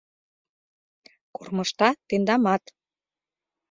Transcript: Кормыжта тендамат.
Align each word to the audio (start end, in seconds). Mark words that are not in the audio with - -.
Кормыжта 1.35 1.89
тендамат. 2.07 2.63